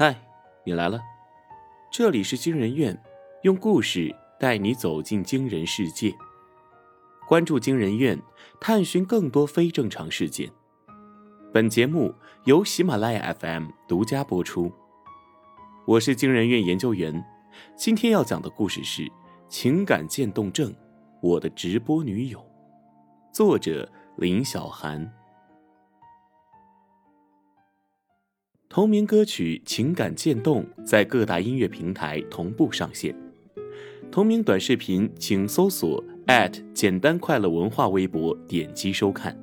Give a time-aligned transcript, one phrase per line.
[0.00, 0.14] 嗨，
[0.62, 1.02] 你来了，
[1.90, 2.96] 这里是惊人院，
[3.42, 6.14] 用故事带你走进惊人世界。
[7.26, 8.16] 关注惊人院，
[8.60, 10.48] 探寻更多非正常事件。
[11.52, 12.14] 本节目
[12.44, 14.72] 由喜马拉雅 FM 独家播出。
[15.84, 17.24] 我是惊人院研究员，
[17.74, 19.10] 今天要讲的故事是
[19.48, 20.72] 情感渐冻症，
[21.20, 22.40] 我的直播女友。
[23.32, 25.17] 作者林小涵。
[28.70, 33.16] 同名歌曲《情感渐冻》在各大音乐平台同步上线。
[34.10, 39.34] 同名短视频，请搜索 “at 简单快乐文化微博，点击收看。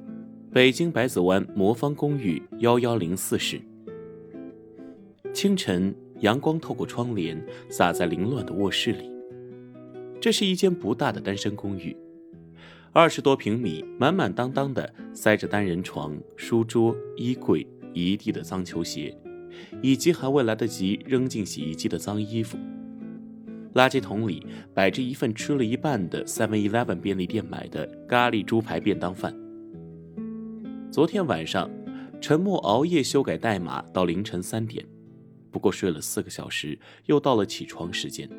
[0.53, 3.59] 北京百子湾魔方公寓幺幺零四室。
[5.33, 9.11] 清晨，阳光透过窗帘洒在凌乱的卧室里。
[10.21, 11.97] 这是一间不大的单身公寓，
[12.91, 17.65] 二十多平米，满满当当的塞着单人床、书桌、衣柜。
[18.03, 19.17] 一地的脏球鞋，
[19.81, 22.57] 以及还未来得及扔进洗衣机的脏衣服。
[23.73, 29.35] 垃圾桶里摆着一份吃了一半的 Seven Eleven 便利店买的咖喱猪排便当饭。
[30.89, 31.69] 昨天晚上，
[32.21, 34.85] 陈默熬夜修改代码到凌晨三点，
[35.51, 38.29] 不过睡了四个小时，又到了起床时间。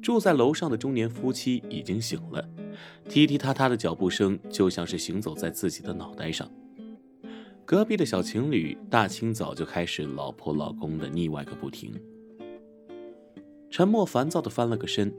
[0.00, 2.48] 住在楼上的中年夫妻已经醒了，
[3.08, 6.50] 踢踢踏踏的脚步声就像是行走在自己的脑袋上。
[7.66, 11.94] 隔壁的小情侣大清早就开始老婆老公的腻歪个不停。
[13.70, 15.10] 陈默烦躁地翻了个身，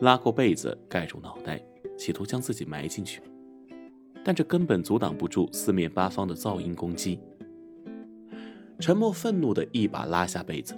[0.00, 1.64] 拉过被子盖住脑袋，
[1.96, 3.22] 企图将自己埋进去，
[4.24, 7.20] 但这根本阻挡不住四面八方的噪音攻击。
[8.80, 10.74] 陈默愤怒地一把拉下被子，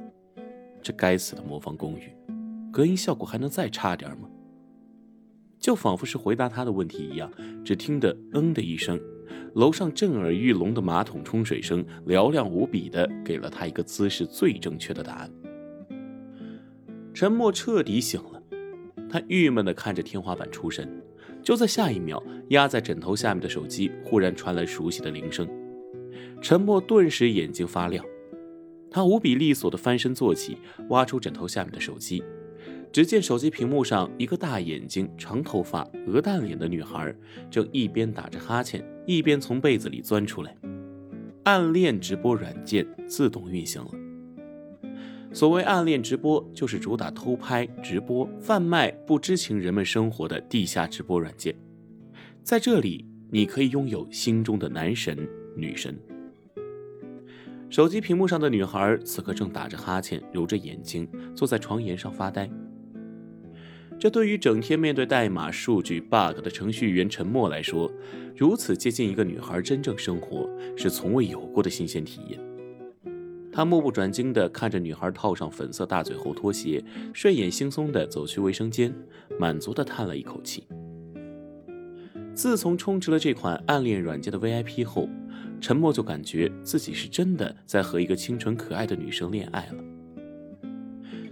[0.83, 2.15] 这该死的魔方公寓，
[2.71, 4.29] 隔音效果还能再差点吗？
[5.59, 7.33] 就仿佛是回答他的问题一样，
[7.65, 9.01] 只听得“嗯”的一声。
[9.55, 15.31] 楼上震耳欲聋的马桶冲水声，嘹亮无比的给了他一个姿势最正确的答案。
[17.15, 18.43] 陈默彻底醒了，
[19.09, 21.03] 他郁闷的看着天花板出神。
[21.43, 25.49] 就在下一秒，压在枕头下面的手机忽然传来熟悉的铃声，
[26.41, 28.05] 陈默顿时眼睛发亮，
[28.91, 32.23] 他无比利索的翻身坐起，挖出枕头下面的手机。
[32.97, 37.15] 只见手机屏幕上，一个大眼睛、长头发、鹅蛋脸的女孩，
[37.51, 40.57] 正一边打着哈欠，一边从被子里钻出来。
[41.45, 43.91] 暗恋直播软件自动运行了。
[45.31, 51.55] 所谓暗恋直播，就是主打偷拍、直播、贩卖不知情人们生活的地下直播软件。
[52.43, 55.95] 在这里，你可以拥有心中的男神、女神。
[57.69, 62.51] 手机屏幕上的女孩此刻正打着哈欠，揉着眼睛，坐在床沿上发呆。
[63.99, 67.91] 这对于整天面对代码、数据、bug 的程序员陈默来说，
[68.37, 72.39] 如此接近一个女孩真正生活，是从未有过的新鲜体验。
[73.51, 76.85] 他目不转睛地看着女孩套上粉色大嘴猴拖鞋，
[77.15, 78.95] 睡眼惺忪地走去卫生间，
[79.41, 80.69] 满足地叹了一口气。
[82.35, 85.09] 自从充值了这款暗恋软件的 VIP 后，
[85.59, 89.96] 陈默就感觉自己是真的在和一个清纯可爱的女生恋爱了。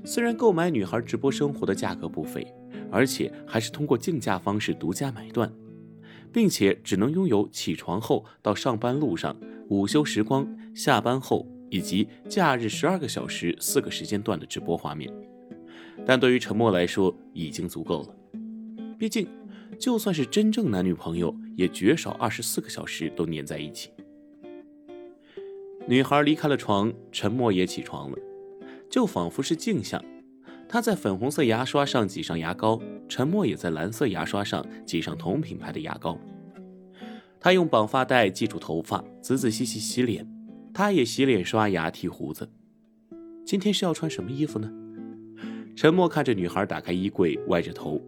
[0.04, 2.46] 虽然购买女孩直播生活的价格不菲，
[2.90, 5.50] 而且还是通过竞价方式独家买断，
[6.30, 9.34] 并且只能拥有起床后到上班路上、
[9.70, 15.10] 午休时光、下班后以及假日十二个小时四个时间段的直播画面，
[16.04, 18.14] 但对于陈默来说已经足够了。
[18.98, 19.26] 毕竟，
[19.78, 23.90] 就算是真正男女朋友，也绝少二十四个小时都黏在一起。
[25.86, 28.18] 女孩离开了床，陈默也起床了。
[28.94, 30.00] 就仿佛是镜像，
[30.68, 36.16] 他在粉红色牙刷上挤上牙膏，陈默也在蓝色牙刷上挤上同品牌的牙膏。
[37.40, 40.24] 他用绑发带系住头发，仔仔细细洗脸。
[40.72, 42.48] 他也洗脸、刷牙、剃胡子。
[43.44, 44.72] 今天是要穿什么衣服呢？
[45.74, 48.00] 陈默看着女孩打开衣柜，歪着头，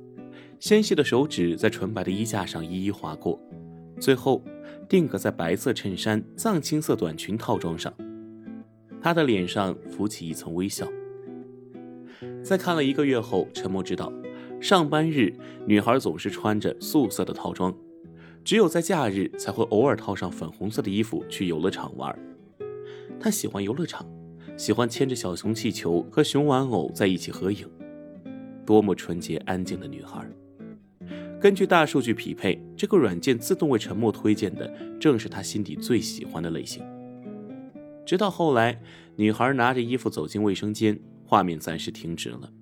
[0.60, 3.36] 纤细的手指在纯白的衣架上一一划过，
[4.00, 4.40] 最后
[4.88, 7.92] 定格在白色衬衫、藏青色短裙套装上。
[9.00, 10.86] 他的脸上浮起一层微笑。
[12.42, 14.12] 在看了一个月后，陈默知道，
[14.60, 15.34] 上班日
[15.66, 17.74] 女孩总是穿着素色的套装，
[18.44, 22.16] 只有在假日才会偶尔套上粉红色的衣服去游乐场玩。
[23.20, 24.06] 他喜欢游乐场，
[24.56, 27.68] 喜欢牵着小熊气球和熊玩偶在一起合影。
[28.64, 30.26] 多么纯洁安静的女孩！
[31.40, 36.82] 根据大数据匹配，这个软件自动为陈默推荐的正是他心底最喜欢的类型。
[38.06, 38.80] 直到后来，
[39.16, 42.52] 女孩拿着衣服走进卫生间，画面暂时停止了。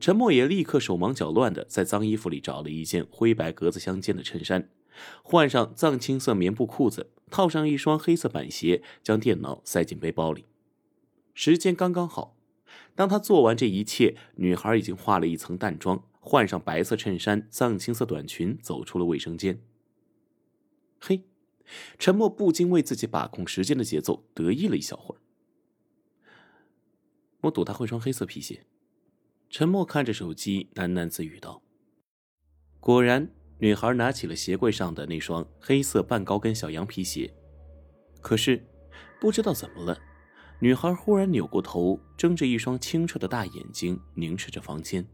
[0.00, 4.68] 陈默也立刻手忙脚乱地在脏衣服里找了一件灰白格子相间的衬衫，
[5.22, 10.44] 换上藏青色棉布裤子，套上一双黑色板鞋，将电脑塞进背包里。
[11.32, 12.36] 时间刚刚好。
[12.94, 19.60] 当他做完这一切，女孩已经化了一层淡妆，换上白色衬衫、藏青色短裙，走出了卫生间。
[20.98, 21.22] 嘿，
[21.98, 25.18] 陈默不禁为自己把控时间的节奏得意了一小会儿。
[27.42, 28.66] 我赌他会穿黑色皮鞋。
[29.50, 31.62] 陈默看着手机，喃喃自语道
[32.80, 37.32] ：“果然。”女孩拿起了鞋柜上的那双黑色半高跟小羊皮鞋，
[38.20, 38.62] 可是
[39.18, 39.98] 不知道怎么了，
[40.60, 45.08] 女孩忽然扭过头，睁着一双清澈的大眼睛凝视着房间，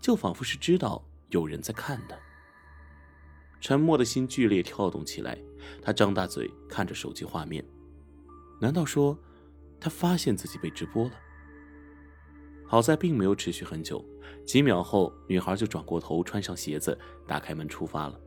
[0.00, 2.16] 就仿佛是知道有人在看她。
[3.60, 5.38] 沉默的心剧烈跳动起来，
[5.82, 7.64] 他张大嘴看着手机画面，
[8.60, 9.18] 难道说
[9.80, 11.12] 他发现自己被直播了？
[12.66, 14.04] 好在并没有持续很久。
[14.44, 18.20] 几秒后，女孩就转过头，穿上鞋子，打开门出发了。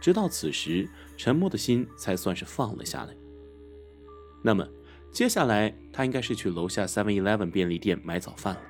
[0.00, 3.16] 直到此时，沉默的心才算是放了下来。
[4.42, 4.66] 那么，
[5.12, 8.62] 接下来他应该是去楼下 Seven Eleven 便利店买早饭了。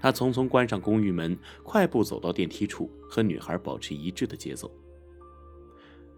[0.00, 4.70] 他匆匆关上公寓门，快步走到电梯处，和女孩保持一致的节奏。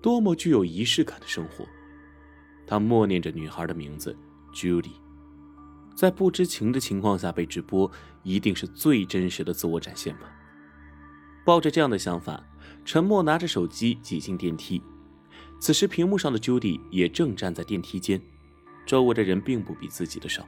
[0.01, 1.67] 多么具有仪式感的生活！
[2.67, 4.17] 他默念着女孩的名字
[4.55, 4.93] ，Judy。
[5.95, 7.91] 在不知情的情况下被直播，
[8.23, 10.33] 一定是最真实的自我展现吧。
[11.45, 12.43] 抱着这样的想法，
[12.85, 14.81] 陈默拿着手机挤进电梯。
[15.61, 18.21] 此时，屏幕上的 Judy 也正站在电梯间，
[18.87, 20.47] 周围的人并不比自己的少。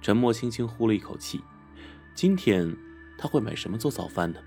[0.00, 1.40] 陈默轻轻呼了一口气，
[2.14, 2.76] 今天
[3.18, 4.40] 他会买什么做早饭呢？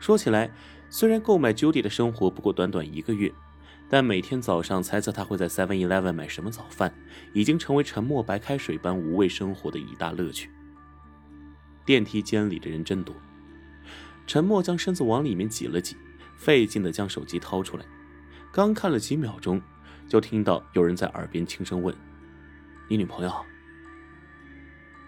[0.00, 0.50] 说起来，
[0.88, 3.32] 虽然购买 Judy 的生活不过短短一个月。
[3.90, 6.92] 但每天早上猜测他会在 Seven Eleven 买什么早饭，
[7.32, 10.50] 已经成为沉默白开水般无味生活的一大乐趣。
[11.86, 13.16] 电梯间里的人真多，
[14.26, 15.96] 沉默将身子往里面挤了挤，
[16.36, 17.86] 费劲的将手机掏出来，
[18.52, 19.58] 刚看了几秒钟，
[20.06, 21.96] 就听到有人在耳边轻声问
[22.88, 23.32] ：“你女朋友？”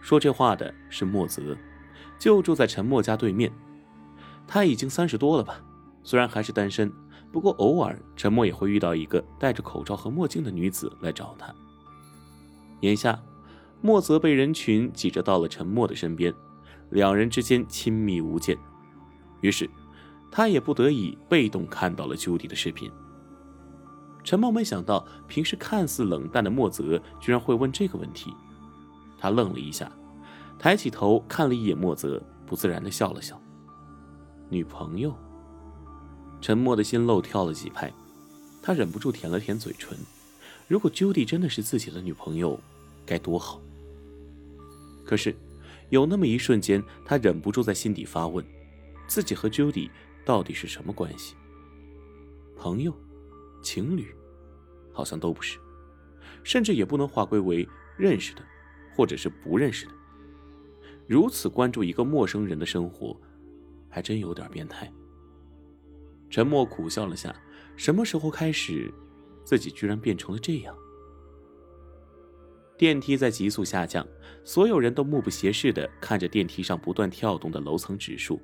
[0.00, 1.56] 说这话的是莫泽，
[2.18, 3.52] 就住在陈默家对面。
[4.46, 5.60] 他已经三十多了吧，
[6.02, 6.92] 虽然还是单身。
[7.32, 11.54] 不过偶尔，陈默也会遇到一个戴着口罩和墨镜的女子来找他。
[12.80, 13.22] 眼下，
[13.80, 16.34] 莫泽被人群挤着到了陈默的身边，
[16.88, 18.58] 两人之间亲密无间。
[19.42, 19.70] 于是，
[20.28, 22.90] 他也不得已被动看到了丘迪的视频。
[24.24, 28.34] 陈默没想到，平时看似冷淡的莫泽居然会问这个问题，
[29.20, 29.92] 他愣了一下，
[30.58, 33.40] 抬起头看了一眼莫泽，不自然的笑了笑。
[34.48, 35.14] 女朋友。
[36.40, 37.92] 沉默的心漏跳了几拍，
[38.62, 39.94] 他忍不住舔了舔嘴唇。
[40.68, 42.58] 如果 Judy 真的是自己的女朋友，
[43.04, 43.60] 该多好。
[45.04, 45.36] 可是，
[45.90, 48.42] 有那么一瞬间，他忍不住在心底发问：
[49.06, 49.90] 自己和 Judy
[50.24, 51.34] 到底是什么关系？
[52.56, 52.94] 朋友、
[53.62, 54.14] 情侣，
[54.94, 55.58] 好像都不是，
[56.42, 57.68] 甚至也不能划归为
[57.98, 58.42] 认识的，
[59.00, 59.92] 或者是不认识的。
[61.06, 63.18] 如此关注一个陌生人的生活，
[63.88, 64.92] 还真有点变态。
[66.28, 67.34] 沉默苦笑了下，
[67.76, 68.92] 什么时候开始，
[69.42, 70.76] 自己居然变成了这样？
[72.76, 74.06] 电梯在急速下降，
[74.44, 78.38] 所有人都目不斜视的看着电梯上不断跳动的楼层指数。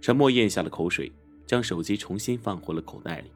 [0.00, 1.12] 沉默咽下了口水，
[1.44, 3.32] 将手机重新放回了口袋里。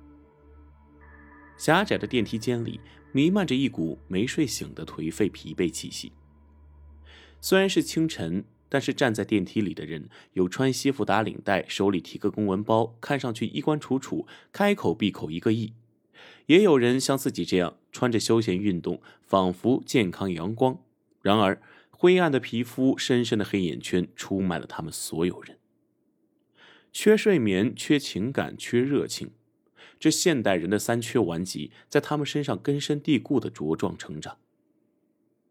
[1.56, 2.80] 狭窄的电梯间里
[3.12, 6.12] 弥漫着一股没睡醒的颓废疲惫气息。
[7.40, 8.44] 虽然是清晨。
[8.66, 15.74] 但是站在电梯里的人，有穿西服打领带，手里提个公文包，看上去衣冠楚楚，开口闭口一个亿；
[16.46, 20.80] 也有人像自己这样穿着休闲运动，仿佛健康阳光。
[21.22, 25.56] 然而，灰暗的皮肤、深深的黑眼圈，出卖了他们所有人。
[26.92, 29.30] 缺睡眠、缺情感、缺热情，
[29.98, 34.38] 这现代人的三缺顽疾，在他们身上根深蒂固的茁壮成长。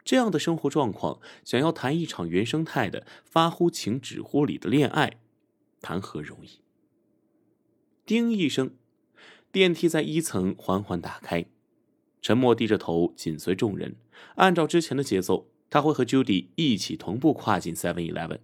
[0.03, 5.19] 这样的生活状况，想要谈一场原生态的发乎情止乎礼的恋爱，
[5.81, 6.59] 谈何容易？
[8.05, 8.75] 叮一声，
[9.51, 11.45] 电梯在一层缓缓打开，
[12.21, 13.95] 沉默低着头紧随众人。
[14.35, 18.39] 按照之前的节奏，他会和 Judy 一起同步跨进 Seven Eleven，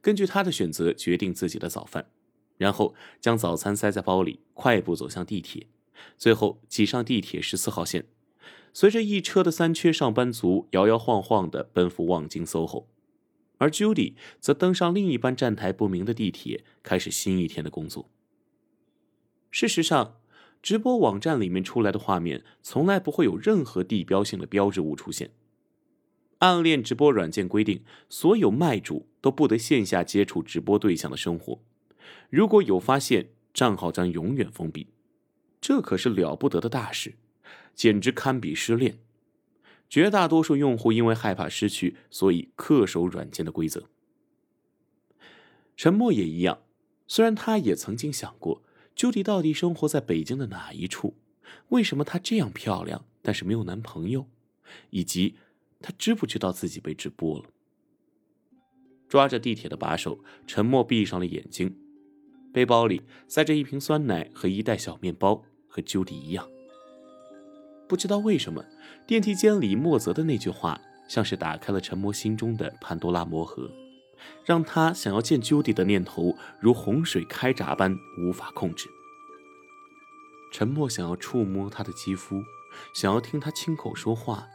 [0.00, 2.10] 根据他的选择决定自己的早饭，
[2.56, 5.66] 然后将早餐塞在包里，快步走向地铁，
[6.16, 8.06] 最后挤上地铁十四号线。
[8.72, 12.84] 随着一车的三缺上班族摇摇晃晃地奔赴望京 SOHO，
[13.58, 18.10] 而 Judy 则登上另一班站台不明的地铁，开始新一天的工作。
[19.50, 20.16] 事实上，
[20.62, 25.30] 直播网站里面出来的画面从来不会有任何地标性的标志物出现。
[26.40, 31.60] 暗恋直播软件规定，所有卖主都不得线下接触直播对象的生活，
[32.30, 34.88] 如果有发现，账号将永远封闭。
[35.60, 37.14] 这可是了不得的大事。
[37.74, 38.98] 简直堪比失恋，
[39.90, 43.90] 绝大多数用户因为害怕失去，所以恪守软件的规则。
[45.76, 46.62] 沉默也一样，
[47.06, 48.62] 虽然他也曾经想过
[48.96, 51.18] ，Judy 到底生活在北京的哪一处？
[51.68, 54.26] 为什么她这样漂亮，但是没有男朋友？
[54.88, 55.36] 以及
[55.82, 57.44] 她知不知道自己被直播了？
[59.06, 61.76] 抓着地铁的把手，沉默闭上了眼睛。
[62.56, 66.48] 背包里塞着一瓶酸奶和一袋小面包，和 Judy 一样。
[67.86, 68.64] 不知道为什么，
[69.06, 73.70] 电梯间里莫泽的那句话，像是打开了陈默心中的潘多拉魔盒，
[74.42, 78.88] 让他想要见 Judy 的念头如洪水开闸般无法控制。
[80.50, 82.42] 陈默想要触摸她的肌肤，
[82.94, 84.48] 想要听她亲口说话，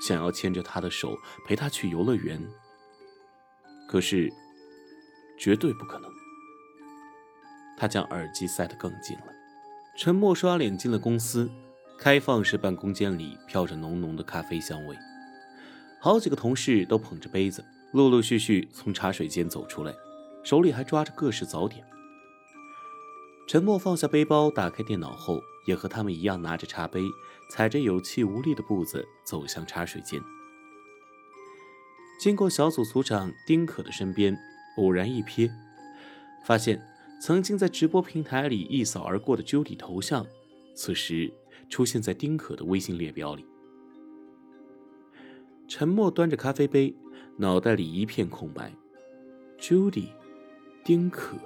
[0.00, 2.42] 想要牵着她的手陪她去游乐园。
[3.86, 4.32] 可是，
[5.38, 6.13] 绝对不可能。
[7.76, 9.26] 他将耳机塞得更紧了。
[9.96, 11.50] 陈默刷脸进了公司。
[11.96, 14.98] 开放式办公间里飘着浓浓的咖啡香味，
[16.00, 19.94] 好几个同事都捧着杯子，陆陆续续从茶水间走出来，
[20.42, 21.86] 手里还抓着各式早点。
[23.46, 27.00] 陈默放下背包，打开电脑后，也和他们一样拿着茶杯，
[27.48, 30.20] 踩着有气无力的步子走向茶水间。
[32.20, 34.36] 经过小组组长丁可的身边，
[34.78, 35.48] 偶然一瞥，
[36.44, 36.82] 发现
[37.20, 40.26] 曾经在直播平台里一扫而过的 Judy 头像，
[40.74, 41.32] 此时。
[41.70, 43.44] 出现在丁可的微信列表里。
[45.66, 46.94] 沉默端着咖啡杯，
[47.38, 48.70] 脑袋里一片空白。
[49.58, 50.08] Judy，
[50.84, 51.38] 丁可。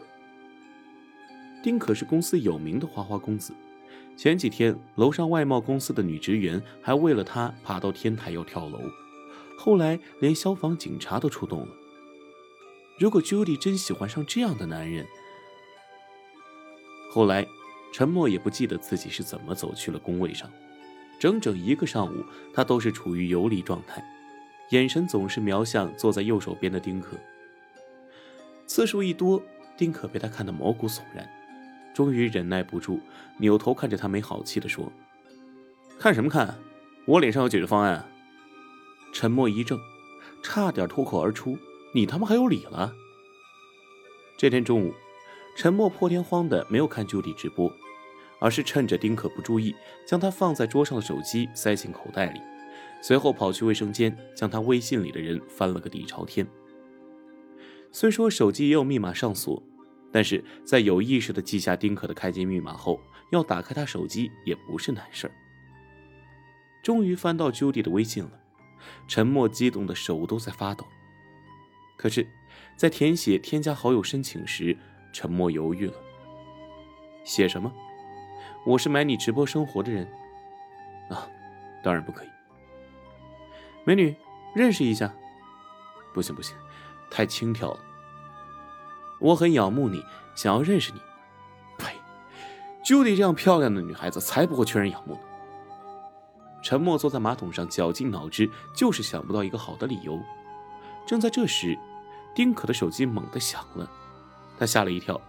[1.62, 3.54] 丁可是公司有名的花花公子，
[4.16, 8.80] 前几天楼上外贸公司的女职员还为了他爬到天台要跳楼，
[9.56, 11.68] 后来连消防警察都出动了。
[12.98, 15.06] 如果 Judy 真喜欢上这样的男人，
[17.10, 17.46] 后来。
[17.90, 20.48] 陈默也不记得自己是怎么走去了工位上，
[21.18, 22.22] 整整一个上午，
[22.52, 24.04] 他都是处于游离状态，
[24.72, 27.16] 眼神总是瞄向坐在右手边的丁可。
[28.66, 29.42] 次数一多，
[29.78, 31.26] 丁可被他看得毛骨悚然，
[31.94, 33.00] 终于忍耐不住，
[33.38, 34.92] 扭头看着他，没好气地说
[35.98, 36.58] ：“看什么看？
[37.06, 38.06] 我脸上有解决方案。”
[39.14, 39.80] 陈默一怔，
[40.42, 41.56] 差点脱口而出
[41.94, 42.92] ：“你他妈还有理了？”
[44.36, 44.92] 这天中午。
[45.58, 47.68] 陈默破天荒的没有看 Judy 直播，
[48.38, 49.74] 而是趁着丁可不注意，
[50.06, 52.40] 将他放在桌上的手机塞进口袋里，
[53.02, 56.46] 随后跑去卫生间，将他微信里的人翻了个底朝天。
[57.90, 59.60] 虽说手机也有密码上锁，
[60.12, 63.00] 但是在有意识的记下丁可的开机密码后，
[63.32, 65.32] 要打开他手机也不是难事儿。
[66.84, 68.30] 终于翻到 Judy 的微信了，
[69.08, 70.86] 陈默激动的手都在发抖。
[71.96, 72.24] 可是，
[72.76, 74.76] 在填写添加好友申请时，
[75.12, 75.94] 沉默犹豫了，
[77.24, 77.72] 写什么？
[78.66, 80.06] 我是买你直播生活的人
[81.10, 81.26] 啊，
[81.82, 82.28] 当然不可以。
[83.84, 84.14] 美女，
[84.54, 85.12] 认识一下？
[86.12, 86.56] 不行不行，
[87.10, 87.80] 太轻佻了。
[89.20, 91.00] 我很仰慕你，想要认识你。
[91.78, 91.94] 呸
[92.84, 95.20] ！Judy 这样漂亮的女孩子才不会缺人仰慕呢。
[96.62, 100.20] 沉默坐在马桶上，绞尽脑汁，就是想不到一个好的理由。
[101.06, 101.78] 正在这时，
[102.34, 103.90] 丁可的手机猛地响了。
[104.58, 105.20] 他吓了一跳，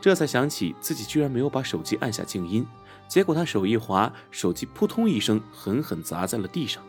[0.00, 2.66] 这才想起自己居然没有把手机按下静音，
[3.06, 6.82] 结果他手一滑，手机扑通一声狠狠砸在了地上。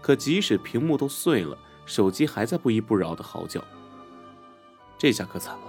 [0.00, 3.62] 可即使屏幕都碎了，手机还在不依不饶的嚎叫。
[4.96, 5.64] 这下可惨了，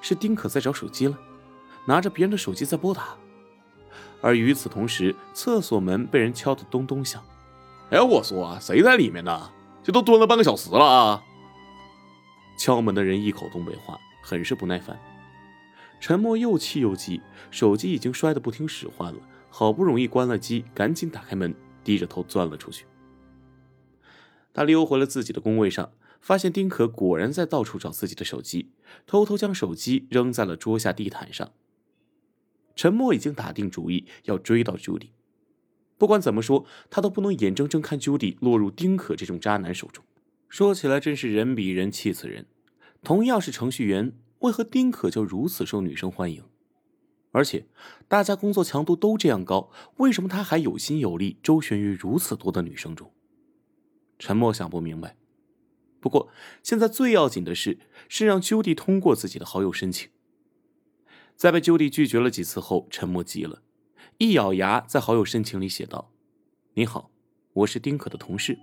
[0.00, 1.18] 是丁可在找手机了，
[1.84, 3.16] 拿着别人的手机在拨打。
[4.20, 7.22] 而与此同时，厕所门被人敲得咚咚响。
[7.90, 9.50] 哎，我说谁在里面呢？
[9.82, 11.22] 这都蹲了半个小时了啊！
[12.56, 14.98] 敲门的人一口东北话，很是不耐烦。
[16.00, 17.20] 陈默又气又急，
[17.50, 22.84] 手机已经摔得不听使唤了，好不容易关了机，赶紧打开门，低着头钻了出去。
[24.52, 28.70] 他溜回了自己的工位上，发现丁可果然在到处找自己的手机，
[29.06, 31.52] 偷偷将手机扔在了桌下地毯上。
[32.76, 35.10] 陈默已经打定主意要追到朱迪，
[35.96, 40.04] 不管怎么说，他都不能眼睁睁看朱迪落入丁可这种渣男手中。
[40.54, 42.46] 说起来真是人比人气死人。
[43.02, 46.44] 同样是程序员，为何丁可就如此受女生欢迎？
[47.32, 47.66] 而且
[48.06, 53.12] 大家工作强度都这样高，为什么他还有心有力周旋于如此多的女生中？
[54.16, 55.16] 陈默想不明白。
[55.98, 56.28] 不过
[56.62, 60.08] 现在最要紧的是，是让朱迪通过自己的好友申请。
[61.34, 63.62] 在被朱迪拒绝了几次后，陈默急了，
[64.18, 66.12] 一咬牙在好友申请里写道
[66.74, 67.10] ：“你好，
[67.54, 68.56] 我是丁可的同事。”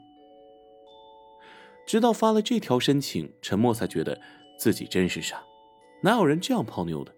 [1.91, 4.17] 直到发了这条申请，陈默才觉得
[4.57, 5.43] 自己真是傻，
[6.01, 7.13] 哪有人这样泡妞的？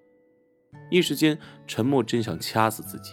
[0.90, 1.38] 一时间，
[1.68, 3.12] 陈默真想掐死自己。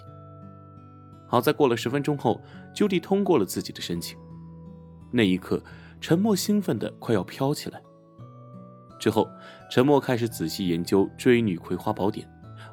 [1.28, 2.40] 好在过了十分钟后
[2.74, 4.18] ，Judy 通过了自己的申请。
[5.12, 5.62] 那一刻，
[6.00, 7.82] 陈默兴奋的快要飘起来。
[8.98, 9.28] 之后，
[9.70, 12.26] 陈默开始仔细研究《追女葵花宝典》，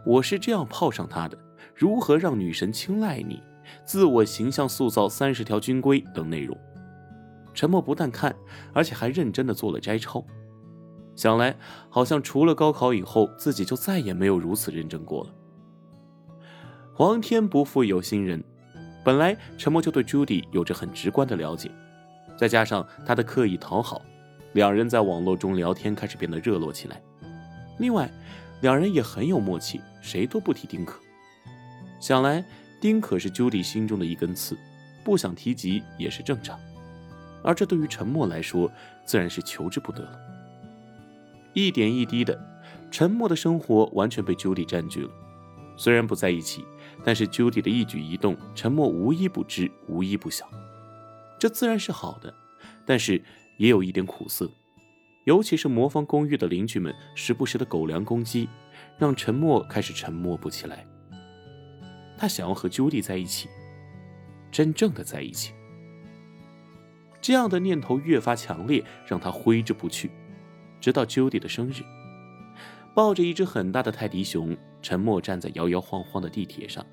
[0.06, 1.38] 我是这样泡上她的，
[1.76, 3.44] 如何让女神青睐你，
[3.84, 6.58] 自我形象塑造三十条军规等内容。
[7.58, 8.36] 陈默不但看，
[8.72, 10.24] 而且还认真的做了摘抄。
[11.16, 11.58] 想来，
[11.90, 15.34] 好像除了高考以后，自己就再也没有如此认真过了。
[16.94, 18.44] 皇天不负有心人，
[19.04, 21.72] 本来陈默就对朱迪有着很直观的了解，
[22.38, 24.04] 再加上他的刻意讨好，
[24.54, 27.02] 两人在网络中聊天开始变得热络起来。
[27.80, 28.08] 另外，
[28.62, 31.00] 两人也很有默契，谁都不提丁可。
[32.00, 32.46] 想来，
[32.80, 34.56] 丁可是朱迪心中的一根刺，
[35.04, 36.60] 不想提及也是正常。
[37.48, 38.70] 而这对于陈默来说，
[39.06, 40.20] 自然是求之不得了。
[41.54, 42.38] 一点一滴的，
[42.92, 45.10] 陈默的生活完全被 Judy 占据了。
[45.78, 46.66] 虽然不在一起。
[47.06, 50.50] 但是 Judy 的一举一动，陈默无一不知，无一不晓。
[51.40, 52.34] 这自然是好的，
[52.86, 53.24] 但是
[53.58, 54.50] 也有一点苦涩。
[55.26, 58.50] 尤其是魔方公寓的邻居们时不时的狗粮攻击，
[58.98, 60.86] 让陈默开始沉默不起来。
[62.18, 63.48] 他想要和 Judy 在一起，
[64.52, 65.54] 真正的在一起。
[67.22, 70.12] 这样的念头越发强烈，让他挥之不去。
[70.80, 71.84] 直到 Judy 的生日，
[72.94, 74.56] 抱着一只很大的泰迪熊。
[74.80, 76.86] 陈默站在摇摇晃晃的地铁上，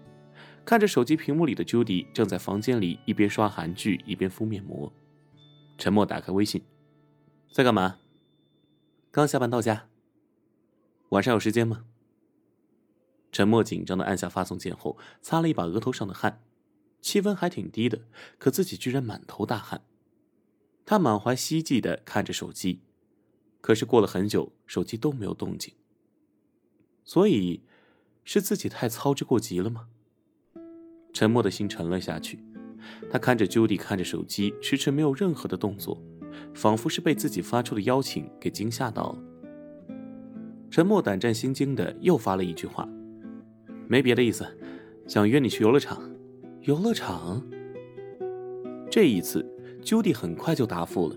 [0.65, 4.93] 看着手机屏幕里的 Judy 正在房间里一边刷韩剧一边敷面膜。
[5.79, 6.65] 陈默打开微信，
[7.53, 7.99] 在干嘛？
[9.13, 9.87] 刚下班到家。
[11.11, 11.85] 晚上有时间吗？
[13.31, 16.43] 陈默紧张的按下发送键后，擦了一把额头上的汗。
[17.01, 18.01] 气温还挺低的，
[18.39, 19.83] 可自己居然满头大汗。
[20.85, 22.81] 他满怀希冀的看着手机，
[23.61, 25.75] 可是过了很久，手机都没有动静。
[27.05, 27.63] 所以。
[28.27, 29.87] 是自己太操之过急了吗？
[31.13, 32.43] 沉默的心沉了下去，
[33.11, 36.03] 他看着 Judy 看着手机，迟迟没有任何的动作，
[36.55, 39.19] 仿佛是被自己发出的邀请给惊吓到了。
[40.71, 42.89] 沉默胆战心惊的又发了一句话
[43.87, 44.59] ：“没别的意思，
[45.07, 46.11] 想约你去游乐场。”
[46.65, 47.47] 游乐场。
[48.91, 49.45] 这一次
[49.85, 51.17] ，Judy 很快就答复了，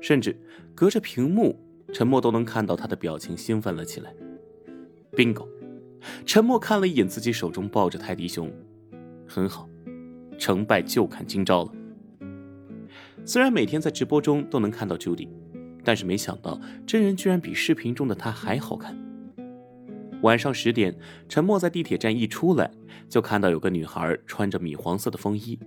[0.00, 0.40] 甚至
[0.74, 1.58] 隔着屏幕，
[1.92, 4.14] 沉默都能看到他的表情兴奋了起来。
[5.12, 5.46] Bingo。
[6.26, 8.52] 沉默看了一眼自己手中抱着泰迪熊，
[9.24, 9.68] 很好，
[10.36, 11.72] 成败就看今朝了。
[13.24, 15.28] 虽然每天在直播中都能看到 Judy，
[15.84, 18.96] 但是没想到真人居然比视频中的她还好看。
[20.22, 20.96] 晚上十点，
[21.28, 22.70] 陈默在地铁站一出来，
[23.08, 25.58] 就看到有个女孩穿着米黄色的风衣，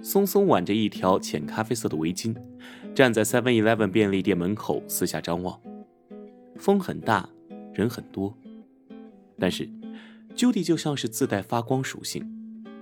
[0.00, 2.34] 松松挽着一条浅咖啡色的围巾，
[2.94, 5.60] 站在 Seven Eleven 便利店门口四下张望。
[6.56, 7.28] 风很大，
[7.74, 8.34] 人很多，
[9.38, 9.68] 但是。
[10.34, 12.26] Judy 就像是自带发光属性，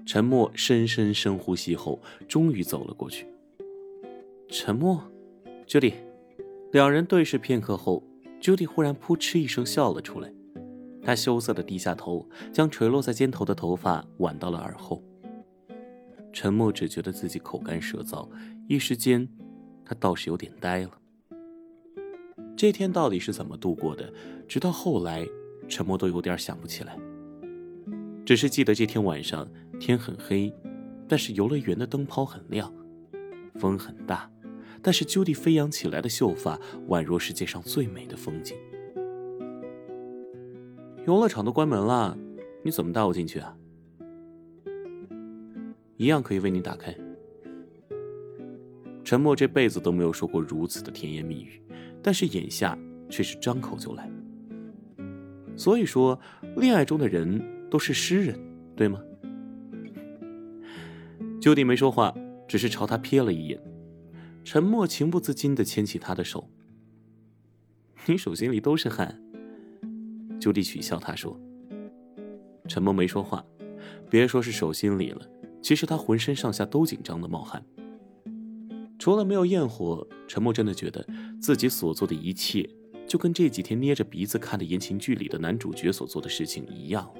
[0.07, 3.27] 陈默，深深深呼吸后，终于走了过去。
[4.49, 5.03] 沉默
[5.67, 5.95] ，Judy，
[6.71, 8.05] 两人对视片刻后
[8.41, 10.33] ，Judy 忽然扑哧一声笑了出来。
[11.11, 15.03] 他羞涩的低下头，将垂落在肩头的头发挽到了耳后。
[16.33, 18.29] 沉默只觉得自己口干舌燥，
[18.69, 19.29] 一时间，
[19.85, 20.93] 他倒是有点呆了。
[22.57, 24.13] 这天到底是怎么度过的？
[24.47, 25.27] 直到后来，
[25.69, 26.97] 沉默都有点想不起来。
[28.25, 30.55] 只是记得这天晚上天很黑，
[31.09, 32.73] 但是游乐园的灯泡很亮，
[33.57, 34.31] 风很大，
[34.81, 38.57] 但是 Judy 飞扬起来的秀发宛若世界上最美的风景。
[41.07, 42.17] 游乐场都关门了，
[42.63, 43.57] 你怎么带我进去啊？
[45.97, 46.97] 一样可以为你打开。
[49.05, 51.63] 沉默这辈子都没有说过如此的甜言蜜语，
[52.03, 54.11] 但是眼下却是张口就来。
[55.57, 56.19] 所以说，
[56.57, 57.41] 恋爱中的人。
[57.71, 58.37] 都是诗人，
[58.75, 59.01] 对吗？
[61.41, 62.13] 就地没说话，
[62.49, 63.63] 只是朝他瞥了一眼。
[64.43, 66.51] 沉默，情不自禁的牵起他的手。
[68.07, 69.23] 你手心里都是汗。
[70.41, 71.39] 就地取笑他说。
[72.67, 73.45] 陈默没说话，
[74.09, 75.29] 别说是手心里了，
[75.63, 77.65] 其实他浑身上下都紧张的冒汗。
[78.99, 81.07] 除了没有焰火，陈默真的觉得
[81.41, 82.69] 自己所做的一切，
[83.07, 87.11] 就跟这几天捏着鼻子看的言情剧里的男主角所做的事情一样。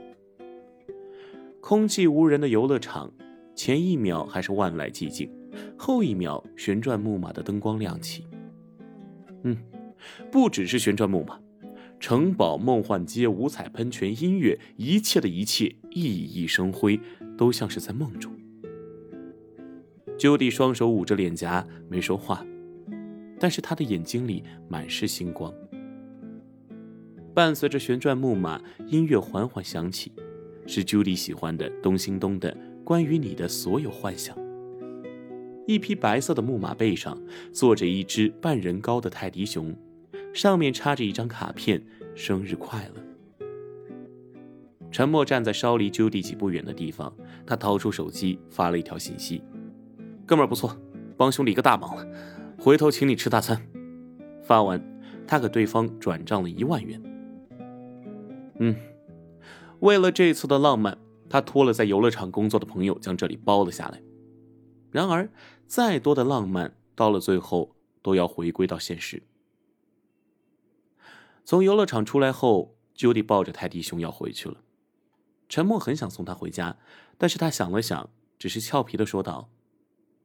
[1.61, 3.13] 空寂无人的游乐场，
[3.55, 5.31] 前一秒还是万籁寂静，
[5.77, 8.27] 后一秒旋转木马的灯光亮起。
[9.43, 9.57] 嗯，
[10.31, 11.41] 不只是旋转木马，
[12.01, 16.99] 城堡、梦幻街、五彩喷泉、音乐，一切的一切熠熠生辉，
[17.37, 18.33] 都像是在梦中。
[20.19, 22.45] Judy 双手捂着脸颊，没说话，
[23.39, 25.53] 但是他的眼睛里满是星光。
[27.35, 30.11] 伴随着旋转木马，音乐缓缓响起。
[30.67, 34.37] 是 Judy 喜欢的东兴东的关于你的所有幻想。
[35.67, 37.21] 一匹白色的木马背上
[37.53, 39.75] 坐着一只半人高的泰迪熊，
[40.33, 43.47] 上面插着一张卡片：“生日快乐。”
[44.93, 47.13] 陈默站在稍离 Judy 几步远的地方，
[47.47, 49.43] 他掏出手机发了一条信息
[50.27, 50.77] ：“哥们不错，
[51.17, 52.07] 帮兄弟一个大忙了，
[52.59, 53.61] 回头请你吃大餐。”
[54.43, 54.83] 发完，
[55.27, 57.01] 他给对方转账了一万元。
[58.59, 58.75] 嗯，
[59.79, 64.03] 为了这次的浪漫，他托了在游乐场工作的朋友将这里包了下来。
[64.91, 65.31] 然而，
[65.69, 69.23] 再多的浪漫，到了最后都要回归到现实。
[71.51, 74.63] 从游乐场出来后，Judy 抱着泰迪熊要回去了。
[75.49, 76.79] 陈默很想送他回家，
[77.19, 78.09] 但是他想了想，
[78.39, 79.51] 只是俏皮的说道：“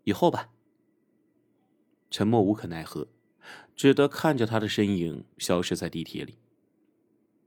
[0.06, 0.52] 以后吧。”
[2.12, 3.08] 陈默无可奈何，
[3.76, 6.38] 只得看着他的身影消失在地铁里。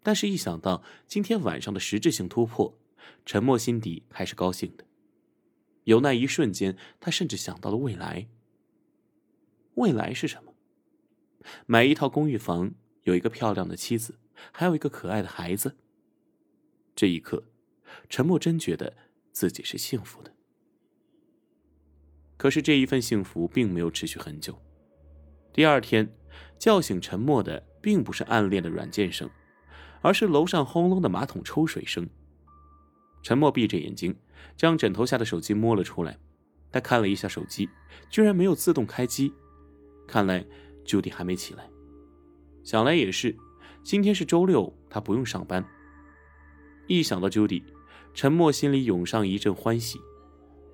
[0.02, 2.76] 但是，一想到今天晚上的实质性突破，
[3.24, 4.84] 陈默心底还是高兴的。
[5.84, 8.26] 有那一瞬间，他甚至想到了未来。
[9.74, 10.54] 未来是什么？
[11.66, 14.18] 买一套公寓房，有一个漂亮的妻子，
[14.52, 15.76] 还有一个可爱的孩子。
[16.94, 17.44] 这一刻。
[18.11, 18.94] 陈默真觉得
[19.32, 20.30] 自己是幸福的，
[22.37, 24.61] 可是这一份幸福并没有持续很久。
[25.50, 26.14] 第二天，
[26.58, 29.30] 叫醒陈默的并不是暗恋的软件声，
[30.02, 32.06] 而是楼上轰隆的马桶抽水声。
[33.22, 34.14] 陈默闭着眼睛，
[34.54, 36.18] 将枕头下的手机摸了出来。
[36.70, 37.70] 他看了一下手机，
[38.11, 39.32] 居然没有自动开机，
[40.06, 40.44] 看来
[40.84, 41.70] Judy 还没起来。
[42.68, 43.35] 想来也是，
[43.83, 45.64] 今天是周六，他不用上班。
[46.87, 47.62] 一想到 Judy。
[48.12, 49.98] 陈默心里涌上一阵欢喜。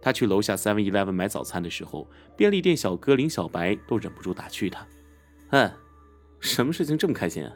[0.03, 4.85] 他去楼下 Seven Eleven 买早餐的时候，便利店小哥林小白都忍不住打趣他
[5.51, 5.73] ：“哎，
[6.41, 7.53] 什么事情这么开心啊？”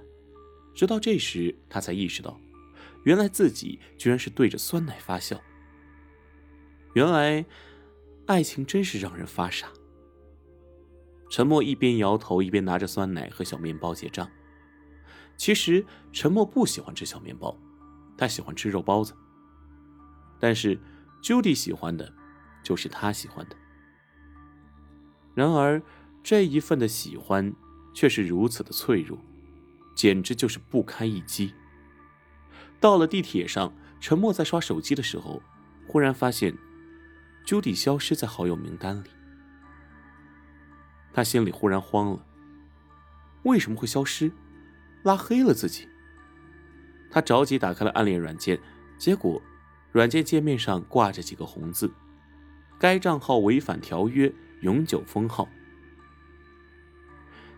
[0.73, 2.39] 直到这时，他才意识到，
[3.03, 5.41] 原来自己居然是对着酸奶发笑。
[6.93, 7.45] 原来，
[8.27, 9.67] 爱情真是让人发傻。
[11.31, 14.29] 陈默一边摇头，一边拿着酸奶和小面包结账。
[15.37, 17.57] 其实，陈默不喜欢吃小面包，
[18.17, 19.15] 他喜欢吃肉包子。
[20.41, 20.79] 但是
[21.23, 22.13] ，Judy 喜欢的，
[22.63, 23.57] 就是他喜欢的。
[25.35, 25.81] 然而，
[26.23, 27.53] 这一份的喜欢，
[27.95, 29.19] 却是如此的脆弱，
[29.95, 31.55] 简直就是不堪一击。
[32.81, 35.43] 到了地铁上，陈默在刷手机的时候，
[35.87, 36.57] 忽然发现
[37.47, 39.11] ，Judy 消失在好友名单里。
[41.13, 42.27] 他心里忽然慌了，
[43.45, 44.33] 为什么会消失？
[45.03, 45.89] 拉黑了自己？
[47.11, 48.59] 他着急打开了暗恋软件，
[48.99, 49.43] 结果。
[49.91, 51.91] 软件界面上挂着几个红字
[52.79, 55.49] ：“该账号违反条约，永久封号。”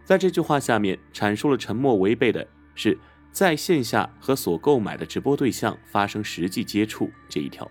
[0.07, 2.97] 在这句话下面阐述了沉默违背的是
[3.33, 7.69] 在线下和所购买的直播对象发生实际接触这一条。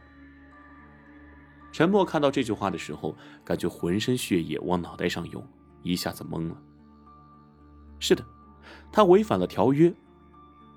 [1.72, 3.16] 沉默看到这句话的时候，
[3.46, 5.48] 感觉浑身血液往脑袋上涌，
[5.84, 6.58] 一下子懵了。
[8.00, 8.26] 是的，
[8.92, 9.94] 他违反了条约，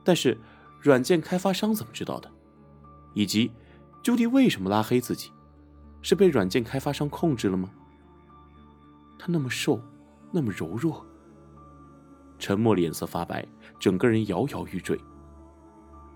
[0.04, 0.40] 但是
[0.80, 2.30] 软件开发商怎么知道的？
[3.14, 3.50] 以及。
[4.02, 5.30] 究竟为什么拉黑自己？
[6.00, 7.70] 是被软件开发商控制了吗？
[9.16, 9.80] 他那么瘦，
[10.32, 11.06] 那么柔弱。
[12.36, 13.46] 沉默，脸色发白，
[13.78, 14.98] 整个人摇摇欲坠。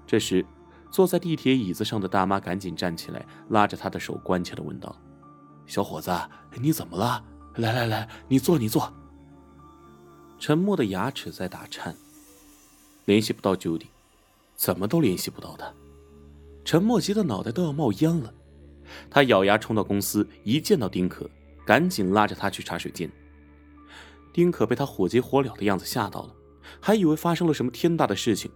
[0.04, 0.44] 这时，
[0.90, 5.00] 坐在地铁椅子上的大妈赶紧站起来，拉着他的手，关切的问道
[5.64, 6.10] ：“小伙子，
[6.60, 7.24] 你怎么了？
[7.56, 8.92] 来来来，你坐，你坐。”
[10.38, 11.96] 沉默的牙齿在打颤，
[13.06, 13.86] 联系不到 Judy，
[14.54, 15.72] 怎么都联系不到他。
[16.64, 18.34] 陈默急得脑袋都要冒烟了，
[19.08, 21.28] 他咬牙冲到公司，一见到丁可，
[21.64, 23.10] 赶紧拉着他去茶水间。
[24.32, 26.34] 丁可被他火急火燎的样子吓到了，
[26.80, 28.50] 还以为发生了什么天大的事情，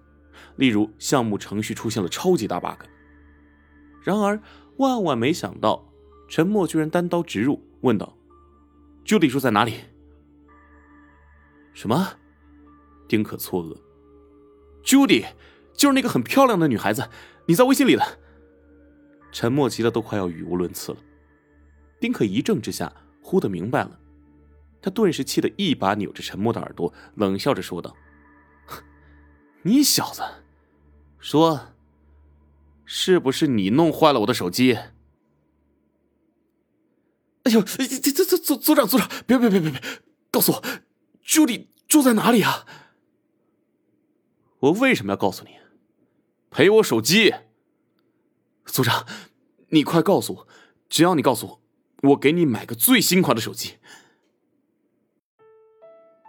[0.56, 2.84] 例如项目程序出现了超级大 bug。
[4.02, 4.38] 然而
[4.76, 5.90] 万万没想到，
[6.28, 8.14] 陈默居然单刀直入，问道
[9.10, 9.80] ：“Judy 住在哪里？”
[11.74, 12.16] 什么？
[13.08, 13.76] 丁可错愕
[14.84, 15.26] ：“Judy
[15.74, 17.10] 就是那个很漂亮的女孩子。”
[17.46, 18.20] 你在微信里的。
[19.32, 20.98] 陈默急得都快要语无伦次了。
[21.98, 23.98] 丁可一怔之下，忽的明白了，
[24.80, 27.96] 他顿时气得一把扭着陈默的耳朵，冷笑着说道
[29.62, 30.22] ：“你小子，
[31.18, 31.74] 说，
[32.84, 34.78] 是不是你弄坏了我的手机？”
[37.44, 39.80] 哎呦，这这这组组长组长，别别别别别，
[40.30, 40.62] 告诉我，
[41.22, 42.66] 朱莉住在哪里啊？
[44.58, 45.58] 我为什么要告诉你？
[46.50, 47.34] 赔我手机，
[48.66, 49.06] 组长，
[49.68, 50.48] 你快告诉我！
[50.88, 51.62] 只要你告诉我，
[52.10, 53.78] 我给你买个最新款的手机。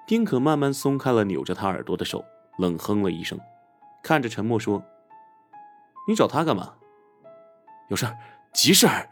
[0.07, 2.23] 丁可慢慢松开了扭着他耳朵的手，
[2.57, 3.39] 冷哼了一声，
[4.01, 4.81] 看着陈默说
[6.07, 6.75] ：“你找他干嘛？
[7.89, 8.17] 有事儿？
[8.53, 9.09] 急事儿？”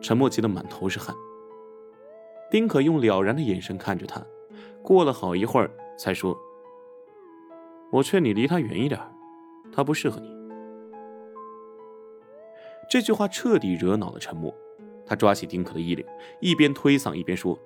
[0.00, 1.14] 陈默急得满头是汗。
[2.50, 4.24] 丁可用了然的眼神看着他，
[4.82, 6.38] 过了好一会儿才说
[7.92, 8.98] ：“我劝你离他远一点，
[9.72, 10.36] 他不适合你。”
[12.88, 14.54] 这句话彻底惹恼了陈默，
[15.04, 16.06] 他抓起丁可的衣领，
[16.40, 17.58] 一边推搡一边说：“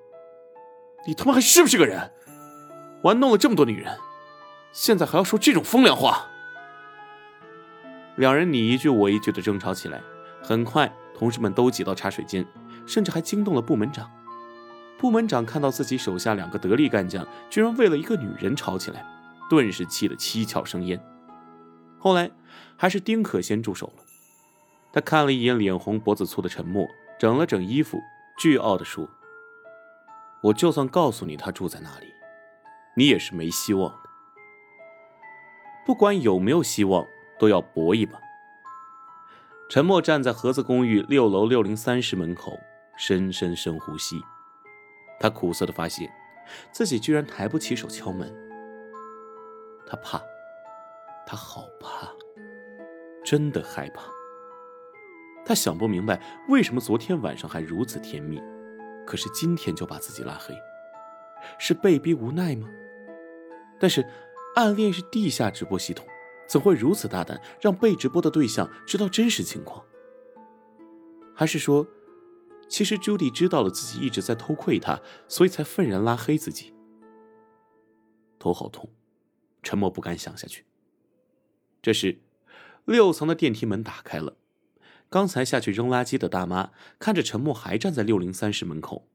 [1.06, 2.10] 你他妈还是不是个人？
[3.04, 3.96] 玩弄了这么多女人，
[4.72, 6.26] 现在还要说这种风凉话？”
[8.16, 10.02] 两人你一句我一句的争吵起来，
[10.42, 12.44] 很快同事们都挤到茶水间，
[12.84, 14.10] 甚至还惊动了部门长。
[14.98, 19.06] 部门长看到自己手下两个得力干将居然为了一个女人吵起来，
[19.48, 21.00] 顿时气得七窍生烟。
[21.96, 22.28] 后来
[22.76, 24.02] 还是丁可先住手了。
[24.92, 26.88] 他看了一眼脸红脖子粗的陈默，
[27.20, 28.00] 整了整衣服，
[28.40, 29.08] 倨傲地说
[30.42, 32.08] ：“我就算告诉你他住在哪里，
[32.96, 34.10] 你也是没希望的。
[35.86, 37.06] 不管有没有希望，
[37.38, 38.18] 都要搏一把。”
[39.72, 42.60] 陈默站在盒子公寓六楼六零三室门口，
[42.94, 44.20] 深深深呼吸。
[45.18, 46.12] 他苦涩的发现，
[46.70, 48.30] 自己居然抬不起手敲门。
[49.86, 50.20] 他怕，
[51.26, 52.06] 他好怕，
[53.24, 54.02] 真的害怕。
[55.42, 58.42] 他想不明白为什么昨天晚上还如此甜蜜，
[59.06, 60.54] 可是今天就把自己拉黑，
[61.58, 62.68] 是被逼无奈吗？
[63.80, 64.06] 但是，
[64.54, 66.06] 暗恋是地下直播系统，
[66.52, 69.82] 怎会如此大胆，让被直播的对象知道真实情况？
[71.34, 71.88] 还是说，
[72.68, 76.74] 其实朱迪知道了自己一直在偷窥他，所以才愤然拉黑自己？
[78.38, 78.90] 头好痛，
[79.62, 80.66] 沉默不敢想下去。
[81.80, 82.20] 这时，
[82.84, 84.36] 六层的电梯门打开了。
[85.08, 89.08] 刚才下去扔垃圾的大妈看着陈默还站在六零三室门口，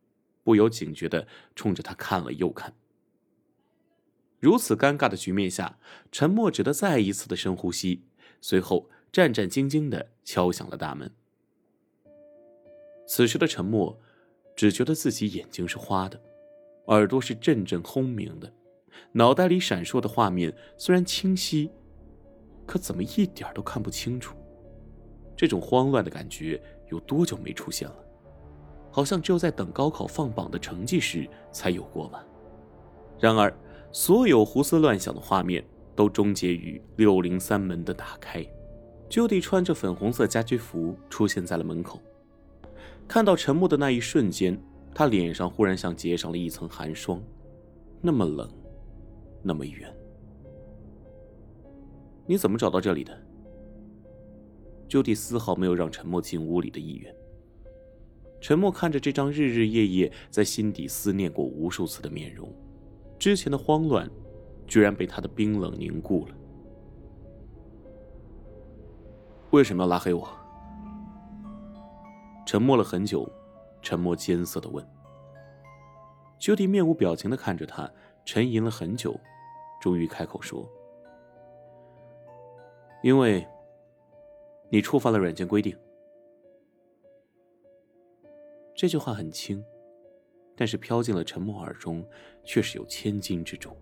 [0.43, 2.73] 不由警觉的冲着他看了又看。
[4.39, 5.77] 如此尴尬的局面下，
[6.11, 8.03] 陈默只得再一次的深呼吸，
[8.39, 11.11] 随后战战兢兢的敲响了大门。
[13.07, 13.99] 此时的陈默
[14.55, 16.21] 只觉得自己眼睛是花的，
[16.87, 18.53] 耳朵是阵阵轰鸣的，
[19.13, 21.71] 脑袋里闪烁的画面虽然清晰，
[22.65, 24.35] 可怎么一点都看不清楚。
[25.35, 27.95] 这种慌乱的感觉有多久没出现了？
[28.91, 32.25] 好像只有在等高考放榜的成绩时才有过吧。
[33.19, 33.55] 然而，
[33.91, 38.45] 所有胡思乱想的画面都终结于六零三门的打开。
[39.09, 42.01] Judy 穿着粉红色家居服出现在了门口。
[43.07, 44.61] 看到陈默的那一瞬间，
[44.93, 47.23] 他脸上忽然像结上了一层寒霜，
[48.01, 48.49] 那么冷，
[49.41, 49.91] 那么远。
[52.25, 53.17] 你怎么找到这里的？
[54.89, 57.15] 朱迪丝毫没有让陈默进屋里的意愿。
[58.41, 62.53] 陈默看着这张日日夜夜在心底思念过无数次的面容，
[63.19, 64.09] 之前的慌乱，
[64.65, 66.35] 居然被他的冰冷凝固了。
[69.51, 70.27] 为什么要拉黑我？
[72.45, 73.29] 沉默了很久，
[73.81, 74.85] 沉默艰涩的问。
[76.39, 77.91] 朱迪面无表情的看着他，
[78.25, 79.19] 沉吟了很久，
[79.81, 80.67] 终于开口说
[83.03, 83.45] ：“因为。”
[84.69, 85.73] 你触犯了软件规定。
[88.75, 89.63] 这句话很轻，
[90.57, 92.03] 但是飘进了陈默耳中，
[92.43, 93.77] 却是有千斤之重。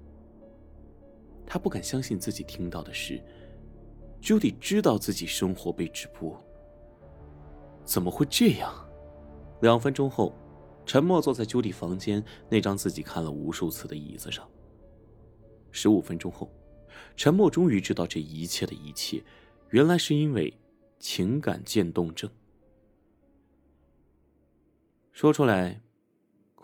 [1.47, 3.19] 他不敢相信自己听到的是
[4.21, 6.39] ，Judy 知道自己生活被直播。
[7.83, 8.73] 怎么会这样？
[9.61, 10.35] 两分钟后，
[10.85, 14.45] 陈默坐在 Judy 房间那张自己看了无数次的椅子上。
[15.71, 16.51] 十五分钟后，
[17.15, 19.23] 陈默终于知道这一切的一切，
[19.69, 20.53] 原来是因为。
[20.97, 22.27] 情感渐冻症，
[25.11, 25.81] 说出来，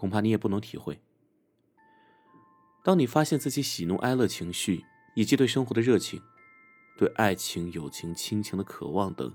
[0.02, 1.00] 恐怕你也不能体会。
[2.84, 4.84] 当你发现自己喜怒哀乐情绪，
[5.14, 6.20] 以及对生活的热情、
[6.98, 9.32] 对爱情、友情、亲情的渴望等，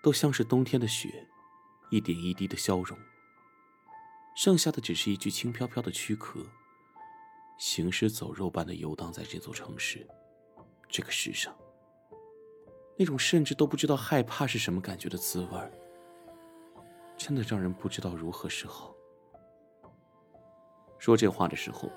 [0.00, 1.26] 都像是冬天的雪，
[1.90, 2.96] 一点一滴的消融，
[4.36, 6.46] 剩下的只是一具轻飘飘的躯壳，
[7.58, 10.06] 行尸走肉般的游荡在这座城市，
[10.88, 11.52] 这个世上。
[12.96, 15.72] 那种甚至都不知道害怕是什么感觉的滋味
[17.16, 18.91] 真的让人不知道如何是好。
[21.02, 21.90] 说这话的时候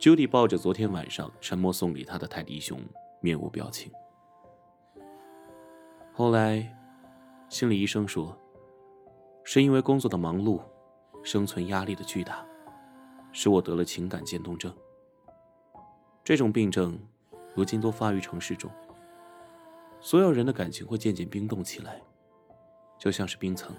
[0.00, 2.76] ，Judy 抱着昨天晚上陈默送给她的泰迪熊，
[3.20, 3.92] 面无表情。
[6.12, 6.76] 后来，
[7.48, 8.36] 心理医生说，
[9.44, 10.60] 是因为工作的忙碌，
[11.22, 12.44] 生存压力的巨大，
[13.30, 14.74] 使我得了情感渐冻症。
[16.24, 16.98] 这种病症，
[17.54, 18.68] 如今都发于城市中。
[20.00, 22.02] 所有人的感情会渐渐冰冻起来，
[22.98, 23.72] 就像是冰层，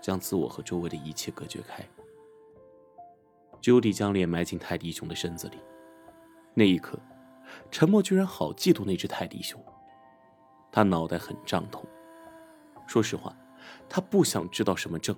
[0.00, 1.88] 将自我和周围的一切隔绝开。
[3.60, 5.58] Judy 将脸埋进泰迪熊的身子里，
[6.54, 6.98] 那一刻，
[7.70, 9.62] 沉默居然好嫉妒那只泰迪熊。
[10.70, 11.84] 他脑袋很胀痛。
[12.86, 13.34] 说实话，
[13.88, 15.16] 他不想知道什么症，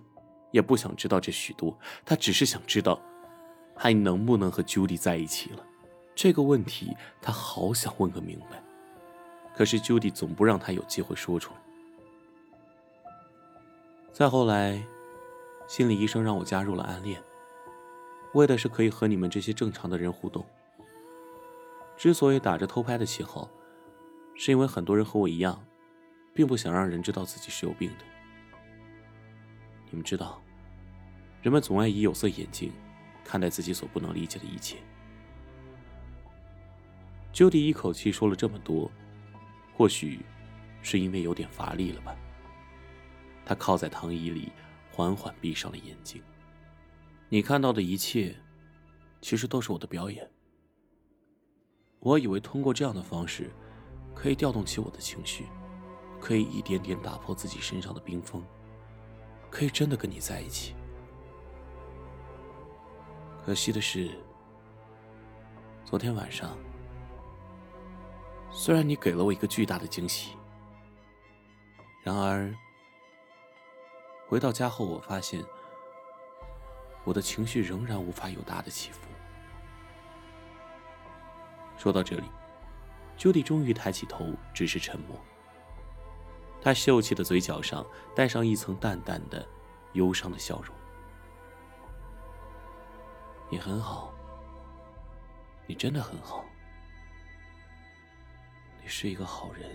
[0.51, 3.01] 也不想知道这许多，他只是想知道，
[3.77, 5.65] 还能不能和 Judy 在一起了。
[6.15, 8.63] 这个问题他好想问个明白，
[9.55, 11.61] 可是 Judy 总不让他有机会说出来。
[14.13, 14.83] 再后来，
[15.69, 17.23] 心理医生让我加入了暗恋，
[18.35, 20.45] 为的是可以和你们这些正常的人互动。
[21.97, 23.51] 之所以打着偷拍的旗号，
[24.35, 25.63] 是因为很多人和我一样，
[26.33, 28.05] 并不想让人知道自己是有病的。
[29.91, 30.41] 你们知道，
[31.43, 32.73] 人们总爱以有色眼镜
[33.25, 34.79] 看待自己所不能理解的一切。
[37.33, 38.91] 就地一口气说了这么多，
[39.77, 40.21] 或许
[40.83, 42.17] 是因为有点乏力了吧。
[43.45, 44.53] 他靠在躺椅里，
[44.91, 46.23] 缓缓闭上了眼睛。
[47.33, 48.35] 你看到的一切，
[49.23, 50.29] 其实都是我的表演。
[52.01, 53.49] 我以为通过这样的方式，
[54.17, 55.47] 可以调动起我的情绪，
[56.21, 58.43] 可以一点点打破自己身上的冰封，
[59.49, 60.75] 可以真的跟你在一起。
[63.47, 64.11] 可惜的是，
[65.85, 66.59] 昨天晚上，
[68.51, 70.33] 虽然你给了我一个巨大的惊喜，
[72.03, 72.53] 然而。
[74.27, 75.45] 回到家后，我发现
[77.05, 79.09] 我的情绪仍然无法有大的起伏。
[81.77, 82.31] 说到这里
[83.17, 85.19] ，Judy 终于抬起头，只是沉默。
[86.63, 89.47] 他秀气的嘴角上带上一层淡淡的、
[89.95, 90.77] 忧伤的笑容。
[93.49, 94.13] 你很好，
[95.67, 96.45] 你真的很好，
[98.83, 99.71] 你是一个好人。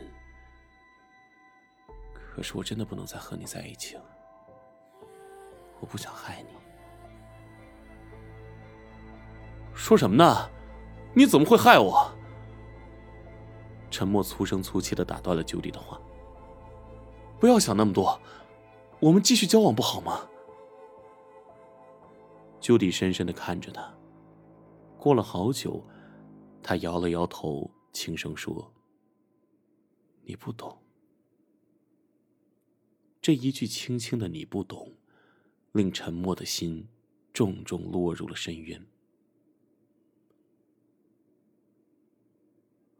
[2.13, 4.03] 可是我真的不能再和你在一起了。
[5.79, 6.64] 我不想害你。
[9.75, 10.49] 说什么呢？
[11.13, 12.11] 你怎么会害我？
[13.91, 16.01] 沉默粗声粗气的打断了九弟的话。
[17.39, 18.19] 不要想那么多，
[18.99, 20.27] 我们继续交往不好吗？
[22.59, 23.93] 九弟深深的看着他，
[24.97, 25.83] 过了好久，
[26.63, 28.73] 他摇了摇头，轻声说
[30.25, 30.75] ：“你不懂。”
[33.21, 34.93] 这一句轻轻的“你不懂”。
[35.73, 36.87] 令沉默的心
[37.33, 38.81] 重重落入了深渊。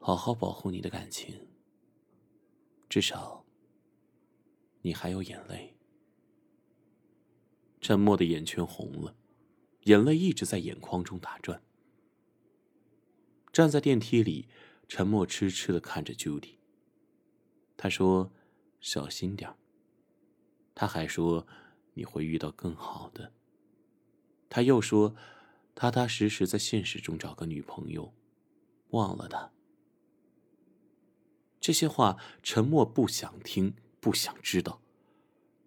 [0.06, 1.48] 好好保护你的感情，
[2.88, 3.44] 至少
[4.84, 5.76] 你还有眼泪。
[7.82, 9.15] 沉默的眼圈红了，
[9.86, 11.60] 眼泪一直在眼眶中打转。
[13.52, 14.48] 站在电梯里，
[14.88, 16.58] 沉默痴痴的看着 Judy。
[17.76, 18.32] 他说
[18.80, 19.56] ：“小心点
[20.76, 21.48] 他还说。
[21.96, 23.34] 你会遇到更好的。
[24.50, 25.15] 他又说
[25.74, 28.13] ：“踏踏实实在现实中找个女朋友，
[28.89, 29.52] 忘了他。”
[31.65, 34.84] 这些话，沉默不想听，不想知道。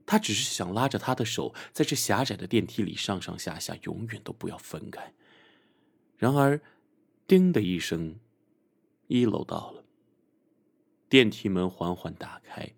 [0.06, 5.12] 他只是想拉着他的手，在这狭窄的电梯里上上下下，永远都不要分开。
[6.16, 6.60] 然而，
[7.26, 8.20] 叮的一声，
[9.08, 9.82] 一楼到了。
[11.08, 12.74] 电梯门缓缓打开。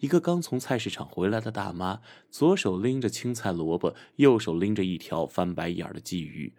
[0.00, 6.52] 一个刚从菜市场回来的大妈，左手拎着青菜萝卜，右手拎着一条翻白眼的鲫鱼，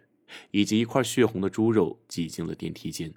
[0.50, 3.14] 以及一块血红的猪肉，挤进了电梯间。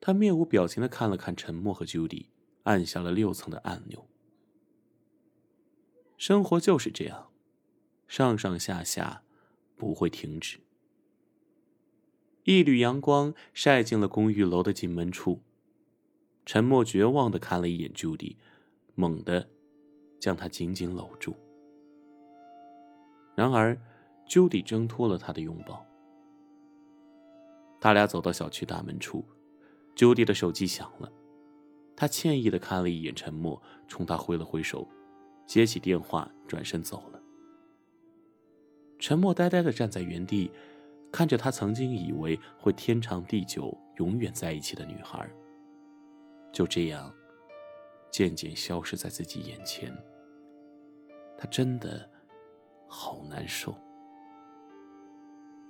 [0.00, 2.26] 他面无表情的看了看沉默和 Judy，
[2.64, 4.06] 按下了六层的按钮。
[6.16, 7.28] 生活就是这样，
[8.06, 9.22] 上上下下
[9.76, 10.60] 不会停止。
[12.44, 15.42] 一缕阳光晒进了公寓楼的进门处。
[16.44, 18.36] 沉默绝望的看了一眼 Judy，
[18.94, 19.50] 猛地
[20.20, 21.34] 将她紧紧搂住。
[23.34, 23.76] 然而
[24.28, 25.84] ，Judy 挣脱了他的拥抱。
[27.80, 29.24] 他俩走到小区大门处
[29.96, 31.10] ，Judy 的手机响了，
[31.96, 34.86] 他歉意的看了一眼沉默，冲他挥了挥手，
[35.46, 37.20] 接起电话，转身走了。
[38.98, 40.50] 沉默呆呆的站在原地，
[41.10, 45.28] 看着他曾经以为会天长地久、永远在一起的女孩。
[46.52, 47.12] 就这样，
[48.10, 49.94] 渐渐消失在自己眼前。
[51.38, 52.08] 他真的
[52.86, 53.74] 好难受。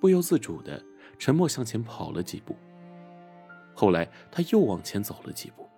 [0.01, 0.81] 不由自主的，
[1.19, 2.55] 沉默向前跑了几步。
[3.77, 5.69] 后来他又往前走了几步。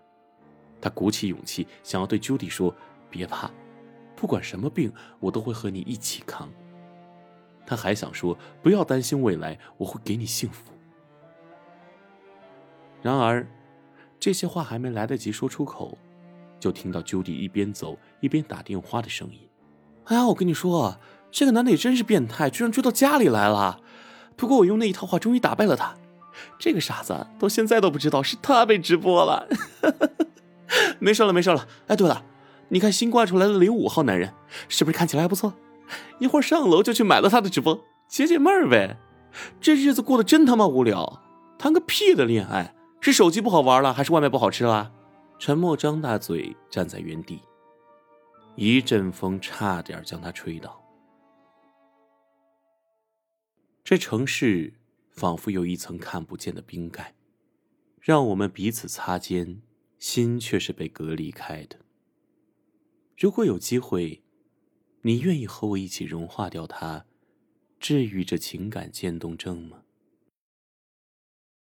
[0.81, 2.75] 他鼓起勇气，想要对 Judy 说
[3.11, 3.51] ：“别怕，
[4.17, 4.91] 不管什么病，
[5.21, 6.49] 我都会和你一起扛。”
[7.67, 10.73] 他还想说：“不要担心未来，我会给你幸福。”
[13.03, 13.47] 然而。
[14.21, 15.97] 这些话还没来得及说出口，
[16.59, 19.49] 就听到 Judy 一边走一边打电话的声音。
[20.07, 20.99] 哎呀，我跟你说，
[21.31, 23.81] 这个男的也真是变态，居然追到家里来了。
[24.37, 25.95] 不过我用那一套话终于打败了他。
[26.59, 29.49] 这个傻子到现在都不知道是他被直播了。
[30.99, 31.67] 没事了，没事了。
[31.87, 32.25] 哎，对了，
[32.69, 34.35] 你看新挂出来的零五号男人，
[34.69, 35.55] 是不是看起来还不错？
[36.19, 38.97] 一会儿上楼就去买了他的直播，解解闷儿呗。
[39.61, 41.23] 这日子过得真他妈无聊，
[41.59, 42.75] 谈个屁的恋爱！
[43.01, 44.93] 是手机不好玩了，还是外卖不好吃了？
[45.39, 47.41] 陈默张大嘴站在原地，
[48.57, 50.83] 一阵风差点将他吹倒。
[53.85, 54.75] 这城市
[55.19, 57.17] 仿佛有一层看不见的冰盖，
[58.01, 59.61] 让我们彼此擦肩，
[59.99, 61.81] 心却是被隔离开的。
[63.17, 64.23] 如果有机会，
[65.03, 67.05] 你愿意和我一起融化掉它，
[67.81, 69.83] 治愈这情感渐冻症吗？